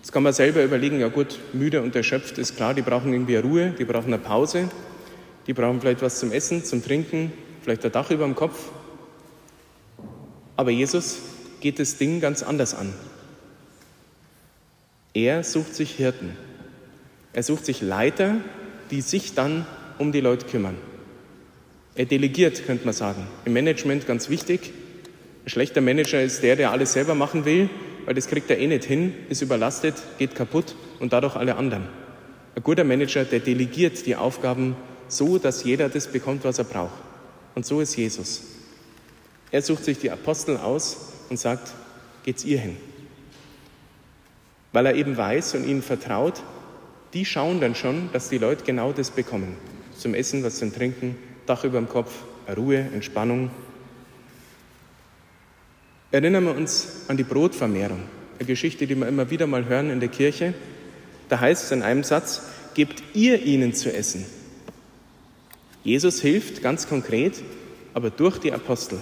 Jetzt 0.02 0.12
kann 0.12 0.24
man 0.24 0.34
selber 0.34 0.62
überlegen, 0.62 1.00
ja 1.00 1.08
gut, 1.08 1.38
müde 1.54 1.80
und 1.80 1.96
erschöpft 1.96 2.36
ist 2.36 2.54
klar, 2.54 2.74
die 2.74 2.82
brauchen 2.82 3.14
irgendwie 3.14 3.36
Ruhe, 3.36 3.70
die 3.70 3.86
brauchen 3.86 4.12
eine 4.12 4.18
Pause, 4.18 4.68
die 5.46 5.54
brauchen 5.54 5.80
vielleicht 5.80 6.02
was 6.02 6.18
zum 6.18 6.32
Essen, 6.32 6.66
zum 6.66 6.84
Trinken, 6.84 7.32
vielleicht 7.62 7.82
ein 7.82 7.92
Dach 7.92 8.10
über 8.10 8.26
dem 8.26 8.34
Kopf. 8.34 8.68
Aber 10.54 10.70
Jesus 10.70 11.31
geht 11.62 11.78
das 11.78 11.96
Ding 11.96 12.20
ganz 12.20 12.42
anders 12.42 12.74
an. 12.74 12.92
Er 15.14 15.44
sucht 15.44 15.74
sich 15.74 15.92
Hirten. 15.92 16.36
Er 17.32 17.42
sucht 17.42 17.64
sich 17.64 17.80
Leiter, 17.80 18.36
die 18.90 19.00
sich 19.00 19.34
dann 19.34 19.64
um 19.98 20.12
die 20.12 20.20
Leute 20.20 20.46
kümmern. 20.46 20.76
Er 21.94 22.06
delegiert, 22.06 22.66
könnte 22.66 22.84
man 22.84 22.94
sagen. 22.94 23.26
Im 23.44 23.52
Management 23.52 24.06
ganz 24.06 24.28
wichtig. 24.28 24.72
Ein 25.44 25.48
schlechter 25.48 25.80
Manager 25.80 26.22
ist 26.22 26.42
der, 26.42 26.56
der 26.56 26.70
alles 26.72 26.92
selber 26.92 27.14
machen 27.14 27.44
will, 27.44 27.70
weil 28.04 28.14
das 28.14 28.26
kriegt 28.26 28.50
er 28.50 28.58
eh 28.58 28.66
nicht 28.66 28.84
hin, 28.84 29.14
ist 29.28 29.42
überlastet, 29.42 29.94
geht 30.18 30.34
kaputt 30.34 30.74
und 30.98 31.12
dadurch 31.12 31.36
alle 31.36 31.56
anderen. 31.56 31.88
Ein 32.54 32.62
guter 32.62 32.84
Manager, 32.84 33.24
der 33.24 33.40
delegiert 33.40 34.04
die 34.06 34.16
Aufgaben 34.16 34.76
so, 35.08 35.38
dass 35.38 35.64
jeder 35.64 35.88
das 35.88 36.06
bekommt, 36.06 36.44
was 36.44 36.58
er 36.58 36.64
braucht. 36.64 36.92
Und 37.54 37.66
so 37.66 37.80
ist 37.80 37.96
Jesus. 37.96 38.42
Er 39.50 39.62
sucht 39.62 39.84
sich 39.84 39.98
die 39.98 40.10
Apostel 40.10 40.56
aus 40.56 41.11
und 41.32 41.38
sagt, 41.38 41.72
geht's 42.24 42.44
ihr 42.44 42.60
hin? 42.60 42.76
Weil 44.72 44.86
er 44.86 44.94
eben 44.94 45.16
weiß 45.16 45.56
und 45.56 45.66
ihnen 45.66 45.82
vertraut, 45.82 46.42
die 47.12 47.24
schauen 47.24 47.60
dann 47.60 47.74
schon, 47.74 48.10
dass 48.12 48.28
die 48.28 48.38
Leute 48.38 48.64
genau 48.64 48.92
das 48.92 49.10
bekommen. 49.10 49.56
Zum 49.98 50.14
Essen, 50.14 50.44
was 50.44 50.58
zum 50.58 50.72
Trinken, 50.72 51.16
Dach 51.46 51.64
über 51.64 51.78
dem 51.78 51.88
Kopf, 51.88 52.12
Ruhe, 52.56 52.78
Entspannung, 52.78 53.50
Erinnern 56.12 56.44
wir 56.44 56.54
uns 56.54 57.06
an 57.08 57.16
die 57.16 57.22
Brotvermehrung, 57.22 58.02
eine 58.38 58.46
Geschichte, 58.46 58.86
die 58.86 58.94
wir 58.94 59.08
immer 59.08 59.30
wieder 59.30 59.46
mal 59.46 59.64
hören 59.64 59.88
in 59.88 59.98
der 59.98 60.10
Kirche. 60.10 60.52
Da 61.30 61.40
heißt 61.40 61.64
es 61.64 61.72
in 61.72 61.82
einem 61.82 62.04
Satz, 62.04 62.42
gebt 62.74 63.02
ihr 63.14 63.42
ihnen 63.42 63.72
zu 63.72 63.90
essen. 63.90 64.26
Jesus 65.84 66.20
hilft 66.20 66.62
ganz 66.62 66.86
konkret, 66.86 67.42
aber 67.94 68.10
durch 68.10 68.36
die 68.36 68.52
Apostel. 68.52 69.00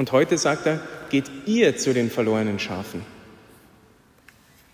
Und 0.00 0.12
heute 0.12 0.38
sagt 0.38 0.64
er, 0.64 0.80
geht 1.10 1.30
ihr 1.44 1.76
zu 1.76 1.92
den 1.92 2.10
verlorenen 2.10 2.58
Schafen. 2.58 3.04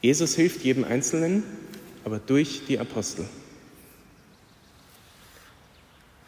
Jesus 0.00 0.36
hilft 0.36 0.62
jedem 0.62 0.84
Einzelnen, 0.84 1.42
aber 2.04 2.20
durch 2.20 2.62
die 2.68 2.78
Apostel. 2.78 3.24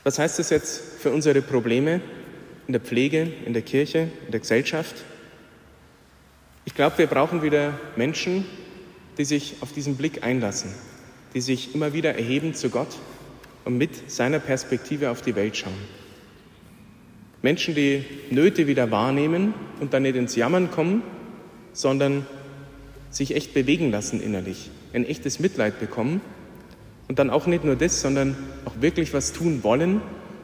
Was 0.03 0.19
heißt 0.19 0.41
das 0.41 0.51
jetzt 0.51 0.83
für 0.99 1.13
unsere 1.13 1.43
Probleme? 1.43 2.01
in 2.67 2.73
der 2.73 2.83
Pflege, 2.83 3.33
in 3.47 3.55
der 3.55 3.63
Kirche, 3.63 4.11
in 4.27 4.31
der 4.31 4.41
Gesellschaft. 4.41 4.95
Ich 6.67 6.75
glaube, 6.75 6.99
wir 6.99 7.07
brauchen 7.07 7.43
wieder 7.43 7.81
Menschen, 7.97 8.45
die 9.17 9.25
sich 9.25 9.57
auf 9.61 9.73
diesen 9.73 9.97
Blick 9.97 10.23
einlassen, 10.23 10.75
die 11.35 11.41
sich 11.41 11.75
immer 11.75 11.95
wieder 11.95 12.15
erheben 12.15 12.53
zu 12.53 12.69
Gott 12.69 12.99
und 13.65 13.79
mit 13.79 14.11
seiner 14.11 14.39
Perspektive 14.39 15.11
auf 15.11 15.23
die 15.23 15.35
Welt 15.35 15.57
schauen. 15.57 15.73
Menschen, 17.43 17.75
die 17.75 18.05
Nöte 18.31 18.67
wieder 18.67 18.91
wahrnehmen 18.91 19.55
und 19.81 19.95
dann 19.95 20.03
nicht 20.03 20.17
ins 20.17 20.35
Jammern 20.35 20.71
kommen, 20.71 21.03
sondern 21.73 22.27
sich 23.11 23.35
echt 23.35 23.55
bewegen 23.55 23.91
lassen 23.91 24.21
innerlich, 24.21 24.71
ein 24.93 25.07
echtes 25.07 25.39
Mitleid 25.39 25.79
bekommen 25.79 26.21
und 27.07 27.19
dann 27.19 27.31
auch 27.31 27.47
nicht 27.47 27.65
nur 27.65 27.77
das, 27.77 28.01
sondern 28.01 28.37
auch 28.65 28.75
wirklich 28.81 29.15
was 29.15 29.33
tun 29.33 29.63
wollen 29.63 30.01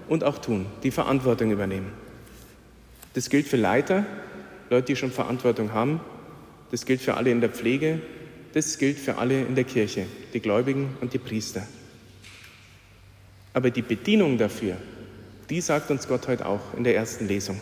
und 0.08 0.24
auch 0.24 0.38
tun, 0.38 0.66
die 0.82 0.90
Verantwortung 0.90 1.50
übernehmen. 1.50 1.90
Das 3.14 3.30
gilt 3.30 3.46
für 3.46 3.56
Leiter, 3.56 4.04
Leute, 4.70 4.86
die 4.86 4.96
schon 4.96 5.10
Verantwortung 5.10 5.72
haben. 5.72 6.00
Das 6.70 6.86
gilt 6.86 7.00
für 7.00 7.14
alle 7.14 7.30
in 7.30 7.40
der 7.40 7.50
Pflege. 7.50 8.00
Das 8.54 8.78
gilt 8.78 8.98
für 8.98 9.18
alle 9.18 9.42
in 9.42 9.54
der 9.54 9.64
Kirche, 9.64 10.06
die 10.32 10.40
Gläubigen 10.40 10.96
und 11.00 11.12
die 11.12 11.18
Priester. 11.18 11.66
Aber 13.52 13.70
die 13.70 13.82
Bedienung 13.82 14.38
dafür, 14.38 14.76
die 15.50 15.60
sagt 15.60 15.90
uns 15.90 16.08
Gott 16.08 16.28
heute 16.28 16.46
auch 16.46 16.74
in 16.76 16.84
der 16.84 16.96
ersten 16.96 17.28
Lesung. 17.28 17.60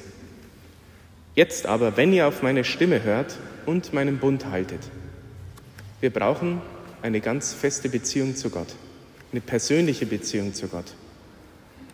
Jetzt 1.34 1.66
aber, 1.66 1.96
wenn 1.96 2.12
ihr 2.12 2.26
auf 2.26 2.42
meine 2.42 2.64
Stimme 2.64 3.02
hört 3.02 3.36
und 3.66 3.92
meinen 3.92 4.18
Bund 4.18 4.46
haltet, 4.46 4.80
wir 6.00 6.10
brauchen 6.10 6.60
eine 7.00 7.20
ganz 7.20 7.52
feste 7.52 7.88
Beziehung 7.88 8.36
zu 8.36 8.50
Gott, 8.50 8.74
eine 9.32 9.40
persönliche 9.40 10.06
Beziehung 10.06 10.54
zu 10.54 10.68
Gott. 10.68 10.94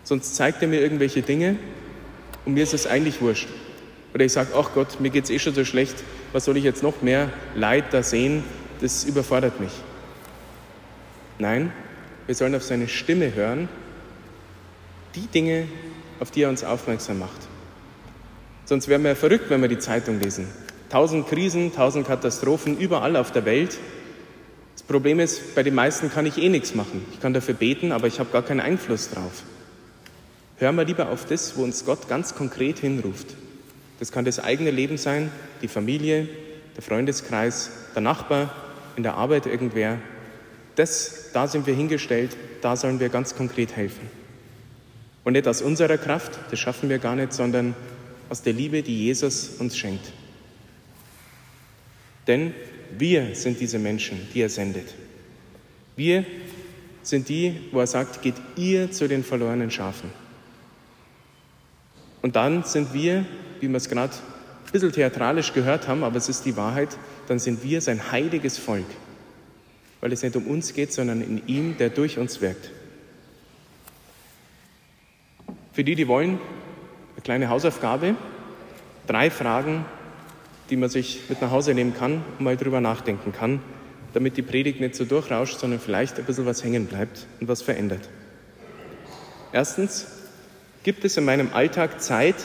Sonst 0.05 0.35
zeigt 0.35 0.63
er 0.63 0.69
mir 0.69 0.81
irgendwelche 0.81 1.23
Dinge, 1.23 1.57
und 2.45 2.55
mir 2.55 2.63
ist 2.63 2.73
es 2.73 2.87
eigentlich 2.87 3.21
wurscht. 3.21 3.49
Oder 4.15 4.25
ich 4.25 4.33
sage, 4.33 4.51
ach 4.57 4.71
Gott, 4.73 5.01
mir 5.01 5.11
geht 5.11 5.25
es 5.25 5.31
eh 5.31 5.39
schon 5.39 5.55
so 5.55 5.67
schlecht, 5.67 6.03
was 6.33 6.47
soll 6.47 6.57
ich 6.57 6.65
jetzt 6.65 6.83
noch 6.83 7.03
mehr 7.03 7.31
Leid 7.55 7.93
da 7.93 8.03
sehen? 8.03 8.43
Das 8.81 9.05
überfordert 9.05 9.61
mich. 9.61 9.73
Nein, 11.39 11.73
wir 12.27 12.35
sollen 12.35 12.55
auf 12.55 12.63
seine 12.63 12.89
Stimme 12.89 13.35
hören, 13.35 13.69
die 15.15 15.27
Dinge, 15.27 15.67
auf 16.21 16.31
die 16.31 16.43
er 16.43 16.49
uns 16.49 16.65
aufmerksam 16.65 17.19
macht. 17.19 17.49
Sonst 18.65 18.89
wären 18.89 19.03
wir 19.03 19.17
verrückt, 19.17 19.49
wenn 19.49 19.63
wir 19.63 19.69
die 19.69 19.79
Zeitung 19.79 20.21
lesen. 20.21 20.47
Tausend 20.91 21.29
Krisen, 21.29 21.75
tausend 21.75 22.07
Katastrophen 22.07 22.79
überall 22.79 23.17
auf 23.17 23.31
der 23.33 23.45
Welt. 23.45 23.79
Das 24.75 24.83
Problem 24.83 25.21
ist, 25.21 25.55
bei 25.55 25.63
den 25.63 25.75
meisten 25.75 26.11
kann 26.11 26.27
ich 26.27 26.39
eh 26.39 26.49
nichts 26.49 26.75
machen. 26.75 27.05
Ich 27.13 27.21
kann 27.21 27.33
dafür 27.33 27.55
beten, 27.55 27.93
aber 27.93 28.07
ich 28.07 28.21
habe 28.21 28.31
gar 28.31 28.43
keinen 28.43 28.61
Einfluss 28.61 29.11
drauf. 29.11 29.43
Hören 30.59 30.77
wir 30.77 30.85
lieber 30.85 31.09
auf 31.11 31.25
das, 31.25 31.57
wo 31.57 31.63
uns 31.63 31.85
Gott 31.85 32.09
ganz 32.09 32.35
konkret 32.35 32.79
hinruft. 32.79 33.37
Das 34.01 34.13
kann 34.13 34.25
das 34.25 34.39
eigene 34.39 34.71
Leben 34.71 34.99
sein, 34.99 35.31
die 35.63 35.69
Familie, 35.69 36.29
der 36.77 36.83
Freundeskreis, 36.83 37.71
der 37.95 38.03
Nachbar, 38.03 38.55
in 38.97 39.03
der 39.03 39.15
Arbeit 39.15 39.47
irgendwer. 39.47 39.99
Das, 40.75 41.31
da 41.33 41.49
sind 41.49 41.67
wir 41.67 41.75
hingestellt, 41.75 42.37
da 42.61 42.77
sollen 42.77 43.01
wir 43.01 43.09
ganz 43.09 43.35
konkret 43.35 43.75
helfen. 43.75 44.11
Und 45.29 45.35
nicht 45.35 45.47
aus 45.47 45.61
unserer 45.61 45.99
Kraft, 45.99 46.39
das 46.51 46.59
schaffen 46.59 46.89
wir 46.89 46.99
gar 46.99 47.15
nicht, 47.15 47.35
sondern 47.35 47.75
aus 48.31 48.41
der 48.41 48.55
Liebe, 48.55 48.83
die 48.83 49.05
Jesus 49.05 49.57
uns 49.59 49.77
schenkt. 49.77 50.11
Denn 52.27 52.55
wir 52.97 53.35
sind 53.35 53.61
diese 53.61 53.79
Menschen, 53.79 54.27
die 54.33 54.41
er 54.41 54.49
sendet. 54.49 54.95
Wir 55.97 56.25
sind 57.03 57.29
die, 57.29 57.61
wo 57.73 57.81
er 57.81 57.87
sagt, 57.87 58.23
geht 58.23 58.37
ihr 58.57 58.91
zu 58.91 59.07
den 59.07 59.23
verlorenen 59.23 59.71
Schafen. 59.71 60.09
Und 62.23 62.35
dann 62.35 62.65
sind 62.65 62.95
wir, 62.95 63.27
wie 63.61 63.69
wir 63.69 63.77
es 63.77 63.91
gerade 63.91 64.15
ein 64.15 64.73
bisschen 64.73 64.93
theatralisch 64.93 65.53
gehört 65.53 65.89
haben, 65.89 66.05
aber 66.05 66.17
es 66.17 66.31
ist 66.31 66.47
die 66.47 66.57
Wahrheit, 66.57 66.97
dann 67.27 67.39
sind 67.39 67.63
wir 67.63 67.83
sein 67.83 68.13
heiliges 68.13 68.57
Volk, 68.57 68.87
weil 70.01 70.11
es 70.11 70.23
nicht 70.23 70.37
um 70.37 70.47
uns 70.47 70.73
geht, 70.73 70.95
sondern 70.95 71.21
in 71.21 71.47
ihm, 71.47 71.77
der 71.77 71.91
durch 71.91 72.17
uns 72.17 72.41
wirkt. 72.41 72.71
Für 75.79 75.85
die, 75.85 75.95
die 75.95 76.09
wollen, 76.09 76.41
eine 77.15 77.23
kleine 77.23 77.51
Hausaufgabe, 77.51 78.17
drei 79.07 79.31
Fragen, 79.31 79.85
die 80.71 80.77
man 80.77 80.89
sich 80.89 81.21
mit 81.29 81.41
nach 81.41 81.53
Hause 81.53 81.73
nehmen 81.73 81.95
kann 81.95 82.25
und 82.37 82.45
mal 82.45 82.57
drüber 82.57 82.81
nachdenken 82.81 83.31
kann, 83.31 83.61
damit 84.13 84.37
die 84.37 84.43
Predigt 84.43 84.81
nicht 84.81 84.97
so 84.97 85.05
durchrauscht, 85.05 85.61
sondern 85.61 85.79
vielleicht 85.79 86.19
ein 86.19 86.25
bisschen 86.25 86.47
was 86.47 86.65
hängen 86.65 86.87
bleibt 86.87 87.29
und 87.39 87.47
was 87.47 87.63
verändert. 87.63 88.09
Erstens, 89.53 90.09
gibt 90.83 91.05
es 91.05 91.17
in 91.17 91.25
meinem 91.25 91.51
Alltag 91.53 92.03
Zeit, 92.03 92.45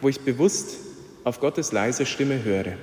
wo 0.00 0.08
ich 0.08 0.20
bewusst 0.20 0.76
auf 1.24 1.40
Gottes 1.40 1.72
leise 1.72 2.06
Stimme 2.06 2.44
höre, 2.44 2.74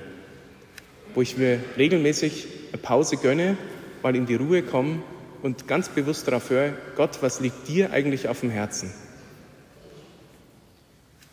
wo 1.14 1.22
ich 1.22 1.38
mir 1.38 1.58
regelmäßig 1.78 2.48
eine 2.70 2.82
Pause 2.82 3.16
gönne, 3.16 3.56
mal 4.02 4.14
in 4.14 4.26
die 4.26 4.34
Ruhe 4.34 4.62
komme 4.62 4.98
und 5.40 5.66
ganz 5.66 5.88
bewusst 5.88 6.28
darauf 6.28 6.50
höre, 6.50 6.74
Gott, 6.98 7.22
was 7.22 7.40
liegt 7.40 7.66
dir 7.66 7.94
eigentlich 7.94 8.28
auf 8.28 8.40
dem 8.40 8.50
Herzen? 8.50 8.92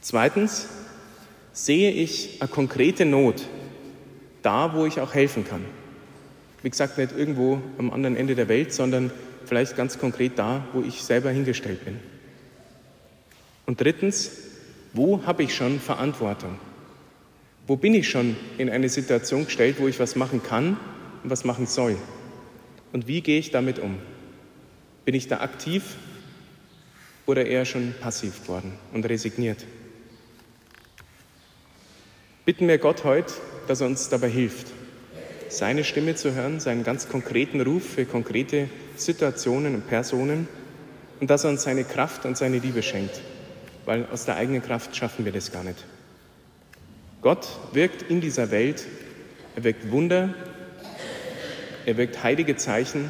Zweitens, 0.04 0.68
sehe 1.54 1.90
ich 1.92 2.42
eine 2.42 2.50
konkrete 2.50 3.06
Not, 3.06 3.48
da 4.42 4.74
wo 4.74 4.86
ich 4.86 5.00
auch 5.00 5.14
helfen 5.14 5.46
kann. 5.48 5.64
Wie 6.62 6.70
gesagt, 6.70 6.98
nicht 6.98 7.14
irgendwo 7.18 7.62
am 7.78 7.90
anderen 7.90 8.18
Ende 8.18 8.36
der 8.36 8.50
Welt, 8.50 8.74
sondern 8.74 9.12
vielleicht 9.46 9.78
ganz 9.78 9.98
konkret 9.98 10.38
da, 10.38 10.68
wo 10.74 10.82
ich 10.82 11.04
selber 11.04 11.30
hingestellt 11.30 11.86
bin. 11.86 12.00
Und 13.66 13.80
drittens, 13.80 14.32
wo 14.92 15.26
habe 15.26 15.44
ich 15.44 15.56
schon 15.56 15.80
Verantwortung? 15.80 16.60
Wo 17.66 17.78
bin 17.78 17.94
ich 17.94 18.10
schon 18.10 18.36
in 18.58 18.70
eine 18.70 18.90
Situation 18.90 19.46
gestellt, 19.46 19.78
wo 19.80 19.88
ich 19.88 20.02
was 20.02 20.18
machen 20.18 20.44
kann 20.44 20.76
und 21.24 21.30
was 21.30 21.46
machen 21.46 21.66
soll? 21.66 21.96
Und 22.92 23.08
wie 23.08 23.22
gehe 23.22 23.40
ich 23.40 23.52
damit 23.52 23.80
um? 23.80 24.00
Bin 25.06 25.16
ich 25.16 25.30
da 25.30 25.40
aktiv 25.40 25.96
oder 27.26 27.46
eher 27.46 27.64
schon 27.64 27.96
passiv 28.02 28.42
geworden 28.42 28.74
und 28.92 29.06
resigniert? 29.06 29.66
Bitten 32.46 32.68
wir 32.68 32.78
Gott 32.78 33.06
heute, 33.06 33.34
dass 33.68 33.80
er 33.80 33.88
uns 33.88 34.10
dabei 34.10 34.28
hilft, 34.28 34.68
seine 35.48 35.86
Stimme 35.86 36.16
zu 36.16 36.34
hören, 36.34 36.60
seinen 36.60 36.84
ganz 36.84 37.08
konkreten 37.08 37.62
Ruf 37.62 37.94
für 37.94 38.04
konkrete 38.04 38.68
Situationen 38.98 39.76
und 39.76 39.88
Personen 39.88 40.50
und 41.22 41.30
dass 41.30 41.46
er 41.46 41.52
uns 41.52 41.64
seine 41.64 41.86
Kraft 41.86 42.26
und 42.26 42.36
seine 42.36 42.60
Liebe 42.60 42.84
schenkt, 42.84 43.22
weil 43.86 44.06
aus 44.12 44.26
der 44.26 44.36
eigenen 44.36 44.62
Kraft 44.62 44.94
schaffen 44.94 45.24
wir 45.24 45.32
das 45.32 45.54
gar 45.54 45.64
nicht. 45.64 45.86
Gott 47.22 47.48
wirkt 47.72 48.02
in 48.02 48.20
dieser 48.20 48.52
Welt, 48.52 48.88
er 49.56 49.64
wirkt 49.64 49.90
Wunder, 49.90 50.34
er 51.86 51.96
wirkt 51.96 52.24
heilige 52.24 52.58
Zeichen, 52.58 53.10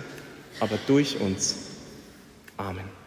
aber 0.59 0.77
durch 0.85 1.19
uns. 1.19 1.55
Amen. 2.55 3.02